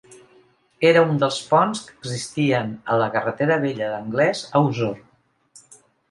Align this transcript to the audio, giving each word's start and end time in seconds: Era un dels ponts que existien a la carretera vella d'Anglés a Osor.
Era 0.91 1.01
un 1.07 1.17
dels 1.23 1.35
ponts 1.49 1.83
que 1.89 1.91
existien 1.99 2.71
a 2.93 2.97
la 3.01 3.09
carretera 3.15 3.57
vella 3.65 3.89
d'Anglés 3.91 4.41
a 4.61 4.63
Osor. 4.71 4.97